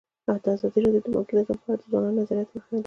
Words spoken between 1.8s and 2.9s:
د ځوانانو نظریات وړاندې کړي.